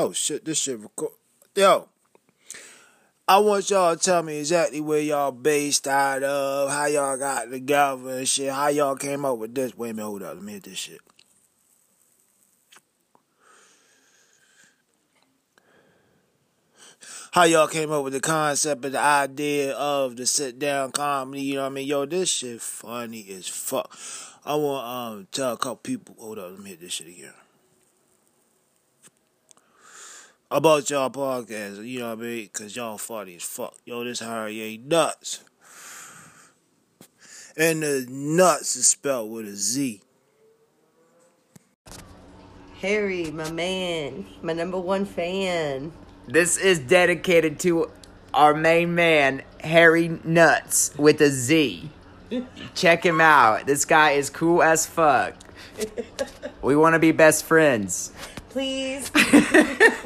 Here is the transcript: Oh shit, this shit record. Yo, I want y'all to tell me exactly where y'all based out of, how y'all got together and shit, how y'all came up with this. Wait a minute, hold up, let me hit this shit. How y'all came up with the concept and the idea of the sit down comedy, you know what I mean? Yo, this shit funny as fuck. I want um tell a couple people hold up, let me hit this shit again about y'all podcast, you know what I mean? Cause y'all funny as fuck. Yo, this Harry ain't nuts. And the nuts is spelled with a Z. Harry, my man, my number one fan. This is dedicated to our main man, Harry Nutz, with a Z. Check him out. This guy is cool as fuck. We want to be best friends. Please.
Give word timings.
Oh 0.00 0.12
shit, 0.12 0.44
this 0.44 0.58
shit 0.58 0.78
record. 0.78 1.10
Yo, 1.56 1.88
I 3.26 3.40
want 3.40 3.68
y'all 3.68 3.96
to 3.96 4.00
tell 4.00 4.22
me 4.22 4.38
exactly 4.38 4.80
where 4.80 5.00
y'all 5.00 5.32
based 5.32 5.88
out 5.88 6.22
of, 6.22 6.70
how 6.70 6.86
y'all 6.86 7.18
got 7.18 7.50
together 7.50 8.10
and 8.10 8.28
shit, 8.28 8.52
how 8.52 8.68
y'all 8.68 8.94
came 8.94 9.24
up 9.24 9.38
with 9.38 9.56
this. 9.56 9.76
Wait 9.76 9.90
a 9.90 9.94
minute, 9.94 10.06
hold 10.06 10.22
up, 10.22 10.36
let 10.36 10.44
me 10.44 10.52
hit 10.52 10.62
this 10.62 10.78
shit. 10.78 11.00
How 17.32 17.42
y'all 17.42 17.66
came 17.66 17.90
up 17.90 18.04
with 18.04 18.12
the 18.12 18.20
concept 18.20 18.84
and 18.84 18.94
the 18.94 19.00
idea 19.00 19.72
of 19.72 20.14
the 20.14 20.26
sit 20.26 20.60
down 20.60 20.92
comedy, 20.92 21.42
you 21.42 21.54
know 21.56 21.62
what 21.62 21.72
I 21.72 21.74
mean? 21.74 21.88
Yo, 21.88 22.06
this 22.06 22.28
shit 22.28 22.60
funny 22.60 23.26
as 23.30 23.48
fuck. 23.48 23.98
I 24.44 24.54
want 24.54 24.86
um 24.86 25.28
tell 25.32 25.54
a 25.54 25.56
couple 25.56 25.78
people 25.78 26.14
hold 26.20 26.38
up, 26.38 26.52
let 26.52 26.60
me 26.60 26.70
hit 26.70 26.80
this 26.82 26.92
shit 26.92 27.08
again 27.08 27.32
about 30.50 30.88
y'all 30.90 31.10
podcast, 31.10 31.86
you 31.86 32.00
know 32.00 32.10
what 32.10 32.18
I 32.18 32.22
mean? 32.22 32.48
Cause 32.52 32.74
y'all 32.74 32.98
funny 32.98 33.36
as 33.36 33.42
fuck. 33.42 33.74
Yo, 33.84 34.04
this 34.04 34.20
Harry 34.20 34.60
ain't 34.62 34.86
nuts. 34.86 35.44
And 37.56 37.82
the 37.82 38.06
nuts 38.08 38.76
is 38.76 38.86
spelled 38.88 39.30
with 39.32 39.46
a 39.46 39.56
Z. 39.56 40.00
Harry, 42.80 43.30
my 43.32 43.50
man, 43.50 44.24
my 44.40 44.52
number 44.52 44.78
one 44.78 45.04
fan. 45.04 45.92
This 46.28 46.56
is 46.56 46.78
dedicated 46.78 47.58
to 47.60 47.90
our 48.32 48.54
main 48.54 48.94
man, 48.94 49.42
Harry 49.60 50.08
Nutz, 50.08 50.96
with 50.96 51.20
a 51.20 51.30
Z. 51.30 51.90
Check 52.74 53.04
him 53.04 53.20
out. 53.20 53.66
This 53.66 53.84
guy 53.84 54.12
is 54.12 54.30
cool 54.30 54.62
as 54.62 54.86
fuck. 54.86 55.34
We 56.60 56.74
want 56.74 56.94
to 56.94 56.98
be 56.98 57.12
best 57.12 57.44
friends. 57.44 58.12
Please. 58.50 59.10